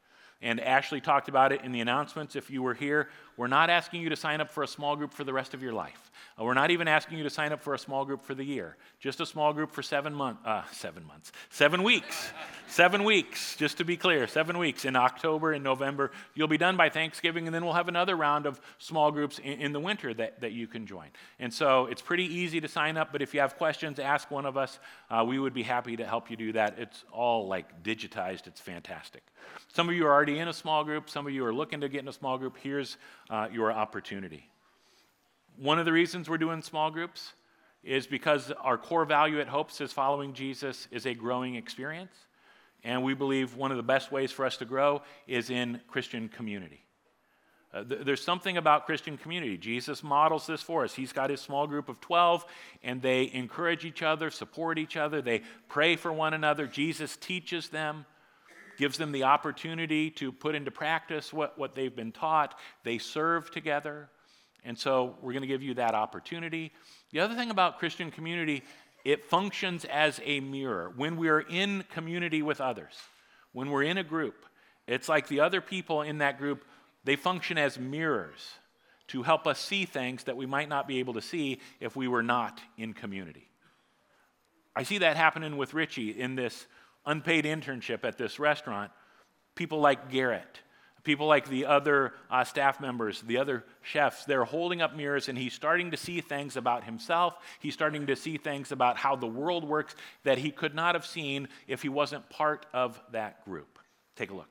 [0.45, 2.37] And Ashley talked about it in the announcements.
[2.37, 5.15] If you were here, we're not asking you to sign up for a small group
[5.15, 6.13] for the rest of your life.
[6.39, 8.45] Uh, we're not even asking you to sign up for a small group for the
[8.45, 8.77] year.
[9.01, 10.43] Just a small group for seven months.
[10.45, 11.33] Uh, seven months.
[11.49, 12.31] Seven weeks.
[12.69, 13.57] seven weeks.
[13.57, 14.85] Just to be clear, seven weeks.
[14.85, 18.45] In October and November, you'll be done by Thanksgiving, and then we'll have another round
[18.45, 21.09] of small groups in, in the winter that, that you can join.
[21.39, 23.13] And so it's pretty easy to sign up.
[23.13, 24.79] But if you have questions, ask one of us.
[25.11, 26.79] Uh, we would be happy to help you do that.
[26.79, 28.47] It's all like digitized.
[28.47, 29.23] It's fantastic.
[29.73, 31.89] Some of you are already in a small group, some of you are looking to
[31.89, 32.57] get in a small group.
[32.63, 32.97] Here's
[33.31, 34.49] uh, your opportunity.
[35.57, 37.33] One of the reasons we're doing small groups
[37.85, 42.15] is because our core value at Hopes is following Jesus is a growing experience.
[42.83, 46.29] And we believe one of the best ways for us to grow is in Christian
[46.29, 46.85] community.
[47.73, 49.57] Uh, th- there's something about Christian community.
[49.57, 50.95] Jesus models this for us.
[50.95, 52.45] He's got his small group of 12,
[52.83, 56.67] and they encourage each other, support each other, they pray for one another.
[56.67, 58.07] Jesus teaches them
[58.77, 62.55] gives them the opportunity to put into practice what, what they've been taught.
[62.83, 64.09] They serve together.
[64.65, 66.73] And so we're going to give you that opportunity.
[67.13, 68.63] The other thing about Christian community,
[69.05, 70.93] it functions as a mirror.
[70.97, 72.95] When we're in community with others,
[73.53, 74.47] when we're in a group,
[74.87, 76.65] it's like the other people in that group,
[77.05, 78.41] they function as mirrors
[79.09, 82.09] to help us see things that we might not be able to see if we
[82.09, 83.49] were not in community.
[84.75, 86.67] I see that happening with Richie in this
[87.07, 88.91] unpaid internship at this restaurant,
[89.55, 90.61] people like Garrett,
[91.05, 95.37] People like the other uh, staff members, the other chefs, they're holding up mirrors and
[95.37, 97.37] he's starting to see things about himself.
[97.61, 101.05] He's starting to see things about how the world works that he could not have
[101.05, 103.79] seen if he wasn't part of that group.
[104.17, 104.49] Take a look.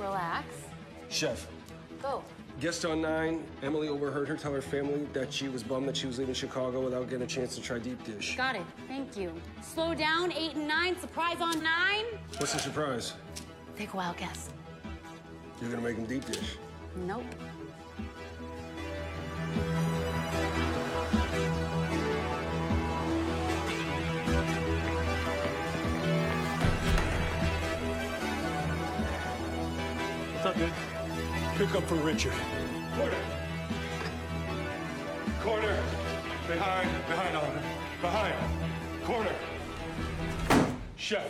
[0.00, 0.46] Relax.
[1.08, 1.46] Chef,
[2.02, 2.24] Go.
[2.60, 6.06] Guest on nine, Emily overheard her tell her family that she was bummed that she
[6.06, 8.36] was leaving Chicago without getting a chance to try deep dish.
[8.36, 8.62] Got it.
[8.88, 9.32] Thank you.
[9.62, 10.32] Slow down.
[10.32, 10.98] Eight and nine.
[10.98, 12.04] Surprise on nine.
[12.38, 13.14] What's the surprise?
[13.76, 14.50] Take a wild guess.
[15.60, 16.56] You're gonna make them deep dish.
[16.96, 17.24] Nope.
[31.66, 32.34] Pick up for Richard.
[32.94, 33.16] Corner.
[35.40, 35.82] Corner.
[36.46, 36.90] Behind.
[37.08, 37.62] Behind, Oliver.
[38.02, 38.34] Behind.
[39.04, 39.32] Corner.
[40.96, 41.24] Chef.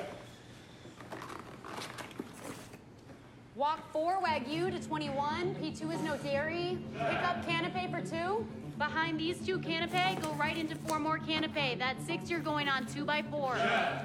[3.55, 5.55] Walk four, Wagyu to 21.
[5.55, 6.79] P2 is no dairy.
[6.95, 8.45] Pick up canapé for two.
[8.77, 11.79] Behind these two canapé, go right into four more canapé.
[11.79, 13.55] That's six, you're going on two by four.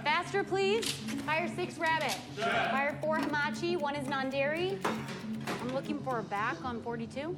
[0.03, 0.91] Faster, please.
[1.25, 2.15] Fire six rabbit.
[2.35, 4.77] Fire four hamachi, one is non-dairy.
[5.61, 7.35] I'm looking for a back on 42.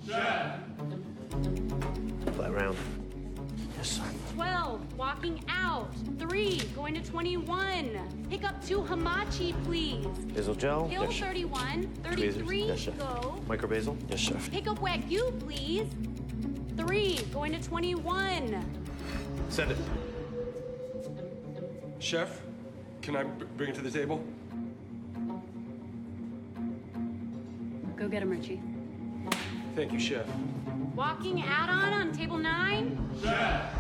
[2.34, 2.78] Flat round.
[4.36, 5.90] 12, walking out.
[6.20, 8.00] Three, going to 21.
[8.30, 10.06] Pick up two hamachi, please.
[10.36, 10.88] Basil gel.
[10.88, 11.28] Hill Yes, chef.
[11.30, 12.98] 31, 33, Yes, chef.
[13.00, 13.42] go.
[13.48, 13.98] Micro basil.
[14.10, 14.52] Yes, chef.
[14.52, 15.88] Pick up Wagyu, please.
[16.78, 18.64] Three, going to 21.
[19.50, 19.78] Send it.
[22.00, 22.42] Chef,
[23.02, 24.24] can I b- bring it to the table?
[28.02, 28.60] Go get him, Richie.
[29.76, 30.26] Thank you, Chef.
[30.96, 32.98] Walking add-on on table nine.
[33.22, 33.76] Chef!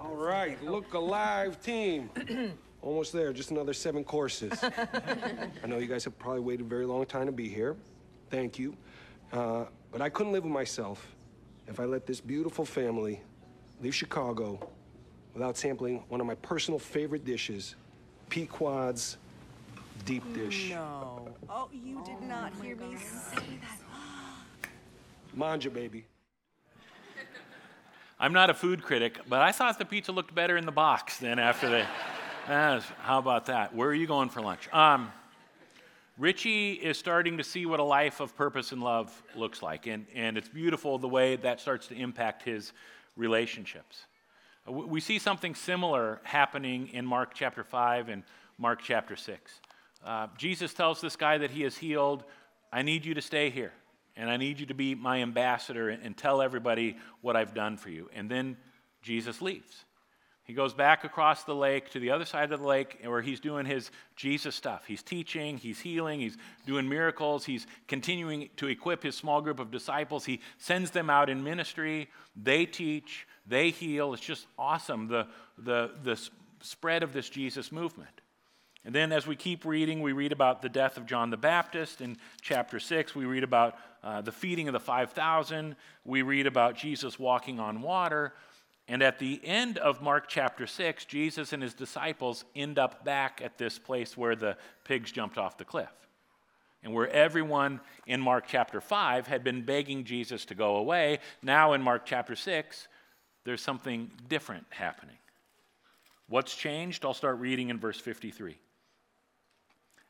[0.00, 2.10] All right, look alive, team.
[2.82, 4.64] Almost there, just another seven courses.
[4.64, 7.76] I know you guys have probably waited a very long time to be here.
[8.30, 8.76] Thank you.
[9.32, 11.06] Uh, but I couldn't live with myself
[11.68, 13.20] if I let this beautiful family
[13.80, 14.70] leave Chicago
[15.36, 17.74] without sampling one of my personal favorite dishes,
[18.30, 19.18] Pequod's
[20.06, 20.70] deep dish.
[20.70, 21.28] No.
[21.50, 24.70] Oh, you did not hear me say that.
[25.34, 26.06] Manja, baby.
[28.18, 31.18] I'm not a food critic, but I thought the pizza looked better in the box
[31.18, 31.84] than after they.
[32.48, 33.74] Ah, how about that?
[33.74, 34.72] Where are you going for lunch?
[34.72, 35.12] Um,
[36.16, 40.06] Richie is starting to see what a life of purpose and love looks like, and,
[40.14, 42.72] and it's beautiful the way that starts to impact his
[43.16, 44.06] relationships.
[44.66, 48.24] We- We see something similar happening in Mark chapter 5 and
[48.58, 49.60] Mark chapter 6.
[50.04, 52.24] Uh, Jesus tells this guy that he is healed,
[52.72, 53.72] I need you to stay here,
[54.16, 57.76] and I need you to be my ambassador and, and tell everybody what I've done
[57.76, 58.10] for you.
[58.14, 58.56] And then
[59.02, 59.84] Jesus leaves.
[60.44, 63.40] He goes back across the lake to the other side of the lake where he's
[63.40, 64.84] doing his Jesus stuff.
[64.86, 69.72] He's teaching, he's healing, he's doing miracles, he's continuing to equip his small group of
[69.72, 70.24] disciples.
[70.24, 72.08] He sends them out in ministry.
[72.36, 74.12] They teach, they heal.
[74.14, 75.26] It's just awesome, the,
[75.58, 76.20] the, the
[76.60, 78.20] spread of this Jesus movement.
[78.84, 82.00] And then as we keep reading, we read about the death of John the Baptist.
[82.00, 85.74] In chapter 6, we read about uh, the feeding of the 5,000.
[86.04, 88.32] We read about Jesus walking on water.
[88.86, 93.40] And at the end of Mark chapter 6, Jesus and his disciples end up back
[93.42, 95.90] at this place where the pigs jumped off the cliff.
[96.84, 101.72] And where everyone in Mark chapter 5 had been begging Jesus to go away, now
[101.72, 102.86] in Mark chapter 6,
[103.46, 105.16] there's something different happening.
[106.28, 107.04] What's changed?
[107.04, 108.58] I'll start reading in verse 53.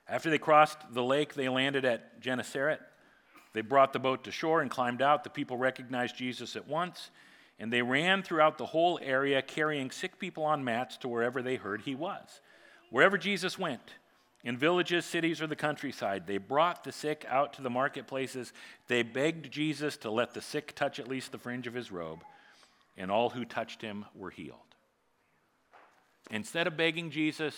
[0.09, 2.81] After they crossed the lake, they landed at Gennesaret.
[3.53, 5.22] They brought the boat to shore and climbed out.
[5.22, 7.11] The people recognized Jesus at once,
[7.59, 11.57] and they ran throughout the whole area, carrying sick people on mats to wherever they
[11.57, 12.40] heard he was.
[12.90, 13.94] Wherever Jesus went,
[14.44, 18.53] in villages, cities, or the countryside, they brought the sick out to the marketplaces.
[18.87, 22.22] They begged Jesus to let the sick touch at least the fringe of his robe,
[22.97, 24.61] and all who touched him were healed.
[26.31, 27.55] Instead of begging Jesus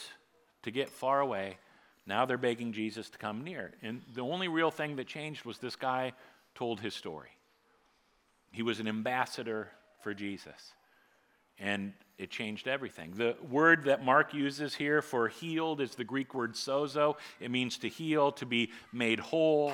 [0.62, 1.58] to get far away,
[2.06, 3.72] now they're begging Jesus to come near.
[3.82, 6.12] And the only real thing that changed was this guy
[6.54, 7.30] told his story.
[8.50, 9.68] He was an ambassador
[10.00, 10.72] for Jesus.
[11.58, 13.12] And it changed everything.
[13.14, 17.16] The word that Mark uses here for healed is the Greek word sozo.
[17.40, 19.72] It means to heal, to be made whole.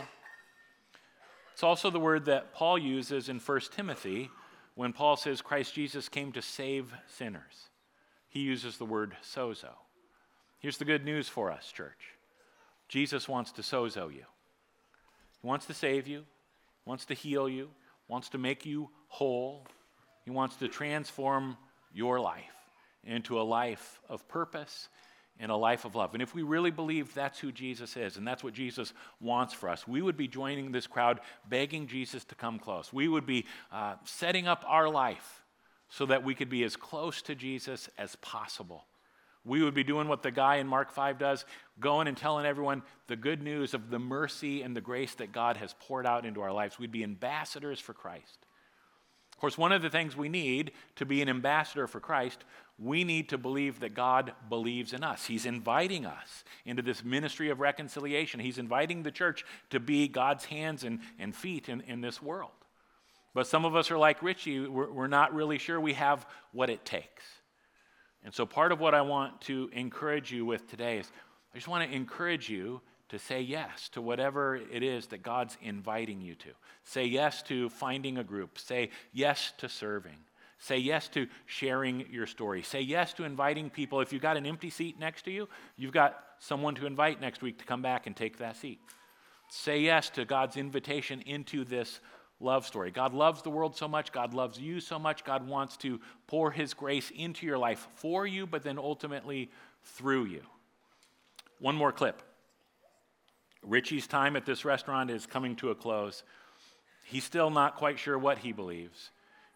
[1.53, 4.31] It's also the word that Paul uses in 1 Timothy
[4.75, 7.71] when Paul says Christ Jesus came to save sinners.
[8.29, 9.75] He uses the word sozo.
[10.59, 12.15] Here's the good news for us, church
[12.89, 14.25] Jesus wants to sozo you.
[15.41, 16.25] He wants to save you,
[16.85, 17.71] wants to heal you,
[18.09, 19.67] wants to make you whole.
[20.25, 21.57] He wants to transform
[21.93, 22.45] your life
[23.05, 24.89] into a life of purpose
[25.41, 26.15] and a life of love.
[26.15, 29.69] And if we really believe that's who Jesus is and that's what Jesus wants for
[29.69, 32.93] us, we would be joining this crowd begging Jesus to come close.
[32.93, 35.43] We would be uh, setting up our life
[35.89, 38.85] so that we could be as close to Jesus as possible.
[39.45, 41.45] We would be doing what the guy in Mark 5 does,
[41.79, 45.59] going and telling everyone the good news of the mercy and the grace that God
[45.59, 46.79] has poured out into our lives.
[46.79, 48.47] We'd be ambassadors for Christ.
[49.33, 52.45] Of course, one of the things we need to be an ambassador for Christ,
[52.79, 55.27] we need to believe that God believes in us.
[55.27, 58.41] He's inviting us into this ministry of reconciliation.
[58.41, 62.51] He's inviting the church to be God's hands and, and feet in, in this world.
[63.33, 66.71] But some of us are like Richie, we're, we're not really sure we have what
[66.71, 67.25] it takes.
[68.25, 71.13] And so, part of what I want to encourage you with today is
[71.53, 75.57] I just want to encourage you to say yes to whatever it is that God's
[75.61, 76.49] inviting you to.
[76.85, 78.59] Say yes to finding a group.
[78.59, 80.17] Say yes to serving.
[80.59, 82.63] Say yes to sharing your story.
[82.63, 84.01] Say yes to inviting people.
[84.01, 87.43] If you've got an empty seat next to you, you've got someone to invite next
[87.43, 88.81] week to come back and take that seat.
[89.51, 92.01] Say yes to God's invitation into this
[92.41, 92.91] love story.
[92.91, 94.13] God loves the world so much.
[94.13, 95.25] God loves you so much.
[95.25, 99.51] God wants to pour His grace into your life for you, but then ultimately
[99.83, 100.43] through you.
[101.59, 102.23] One more clip.
[103.63, 106.23] Richie's time at this restaurant is coming to a close.
[107.05, 109.11] He's still not quite sure what he believes.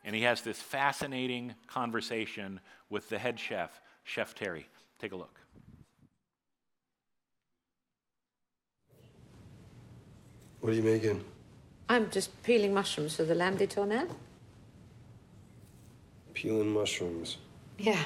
[0.04, 4.68] And he has this fascinating conversation with the head chef, Chef Terry.
[4.98, 5.38] Take a look.
[10.60, 11.24] What are you making?
[11.88, 14.08] I'm just peeling mushrooms for the lamb de tournelle.
[16.34, 17.38] Peeling mushrooms.
[17.78, 18.02] Yeah,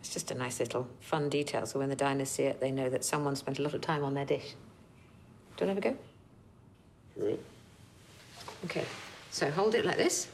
[0.00, 2.88] it's just a nice little fun detail so when the diners see it, they know
[2.90, 4.54] that someone spent a lot of time on their dish.
[5.56, 5.98] Do you want to have a
[7.20, 7.26] go?
[7.26, 7.40] Right?
[8.66, 8.84] Okay,
[9.30, 10.28] so hold it like this.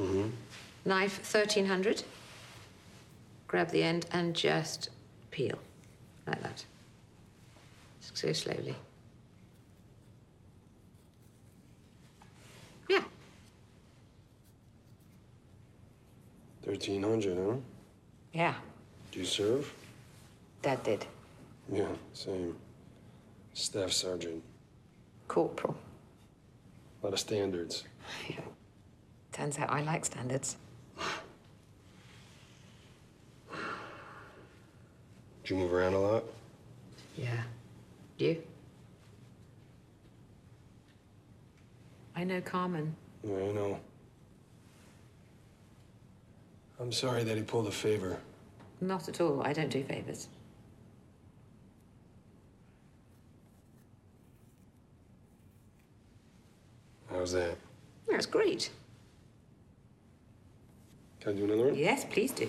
[0.00, 0.28] Mm-hmm.
[0.84, 2.02] Knife 1300.
[3.46, 4.88] Grab the end and just
[5.30, 5.58] peel.
[6.26, 6.64] Like that.
[8.00, 8.74] Just go slowly.
[12.88, 13.02] Yeah.
[16.64, 17.56] 1300, huh?
[18.32, 18.54] Yeah,
[19.10, 19.72] Do you serve?
[20.62, 21.04] Dad did.
[21.70, 22.56] Yeah, same.
[23.52, 24.42] Staff sergeant.
[25.28, 25.76] Corporal.
[27.02, 27.84] A lot of standards.
[28.28, 28.41] Yeah.
[29.32, 30.56] Turns out I like standards.
[35.44, 36.24] Do you move around a lot?
[37.16, 37.42] Yeah.
[38.18, 38.42] You?
[42.14, 42.94] I know Carmen.
[43.24, 43.80] Yeah, I know.
[46.78, 48.18] I'm sorry that he pulled a favor.
[48.80, 49.42] Not at all.
[49.42, 50.28] I don't do favors.
[57.10, 57.56] How's that?
[58.08, 58.70] That's great.
[61.22, 61.76] Can I do another one?
[61.76, 62.48] Yes, please do.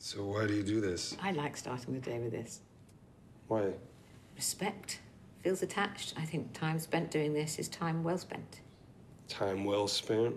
[0.00, 1.16] So why do you do this?
[1.22, 2.62] I like starting the day with this.
[3.46, 3.74] Why?
[4.34, 4.98] Respect
[5.44, 6.14] feels attached.
[6.16, 8.60] I think time spent doing this is time well spent.
[9.28, 10.34] Time well spent?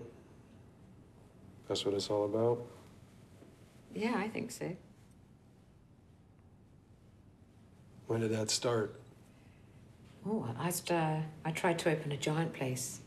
[1.66, 2.64] That's what it's all about?
[3.92, 4.76] Yeah, I think so.
[8.06, 9.00] When did that start?
[10.28, 13.00] Oh, I, uh, I tried to open a giant place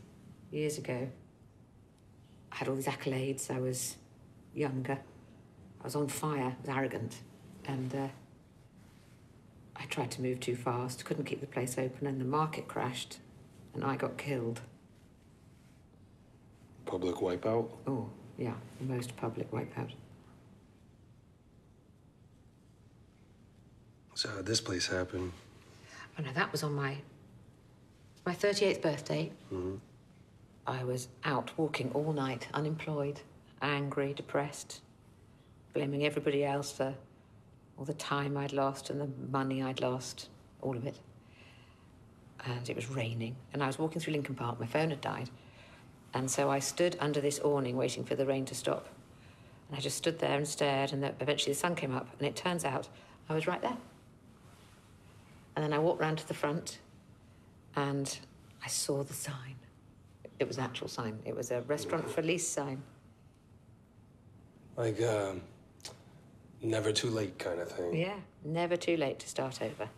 [0.50, 1.08] years ago.
[2.50, 3.50] I had all these accolades.
[3.50, 3.96] I was
[4.54, 4.98] younger.
[5.80, 6.56] I was on fire.
[6.56, 7.16] I was arrogant.
[7.66, 8.08] And uh,
[9.76, 13.18] I tried to move too fast, couldn't keep the place open, and the market crashed,
[13.74, 14.60] and I got killed.
[16.86, 17.68] Public wipeout?
[17.86, 18.08] Oh,
[18.38, 19.92] yeah, the most public wipeout.
[24.14, 25.32] So how'd this place happen?
[26.18, 26.96] Oh no, that was on my
[28.30, 29.32] my 38th birthday.
[29.52, 29.74] Mm-hmm.
[30.64, 33.20] I was out walking all night, unemployed,
[33.60, 34.82] angry, depressed,
[35.74, 36.94] blaming everybody else for
[37.76, 40.28] all the time I'd lost and the money I'd lost,
[40.62, 41.00] all of it.
[42.46, 44.60] And it was raining, and I was walking through Lincoln Park.
[44.60, 45.28] My phone had died,
[46.14, 48.86] and so I stood under this awning waiting for the rain to stop.
[49.68, 52.36] And I just stood there and stared, and eventually the sun came up, and it
[52.36, 52.88] turns out
[53.28, 53.78] I was right there.
[55.56, 56.78] And then I walked round to the front
[57.76, 58.18] and
[58.64, 59.56] I saw the sign.
[60.38, 61.18] It was an actual sign.
[61.24, 62.82] It was a restaurant for lease sign.
[64.76, 65.34] Like, uh,
[66.62, 67.94] never too late kind of thing.
[67.94, 69.88] Yeah, never too late to start over.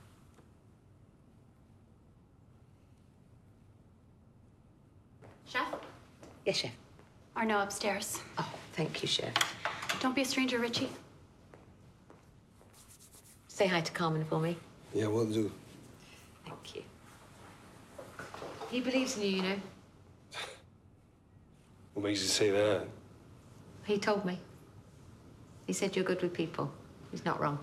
[5.47, 5.67] Chef,
[6.47, 6.73] Yes, chef.
[7.37, 8.21] Arno upstairs.
[8.39, 9.33] Oh, thank you, chef.
[10.01, 10.89] Don't be a stranger, Richie.
[13.49, 14.57] Say hi to Carmen for me.
[14.95, 15.53] Yeah, we'll do.
[16.45, 16.83] Thank you.
[18.73, 19.57] He believes in you, you know.
[21.93, 22.87] What makes you say that?
[23.85, 24.41] He told me.
[25.67, 26.73] He said you're good with people.
[27.11, 27.59] He's not wrong.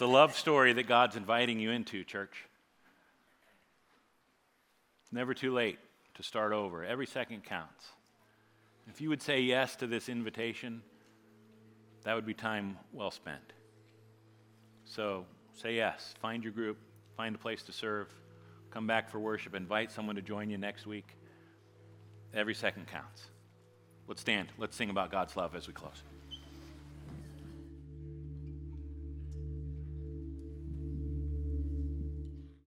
[0.00, 2.46] It's a love story that God's inviting you into, church.
[5.02, 5.78] It's never too late
[6.14, 6.82] to start over.
[6.82, 7.84] Every second counts.
[8.88, 10.80] If you would say yes to this invitation,
[12.04, 13.52] that would be time well spent.
[14.86, 16.14] So say yes.
[16.22, 16.78] Find your group,
[17.18, 18.08] find a place to serve,
[18.70, 21.14] come back for worship, invite someone to join you next week.
[22.32, 23.26] Every second counts.
[24.08, 24.48] Let's stand.
[24.56, 26.02] Let's sing about God's love as we close.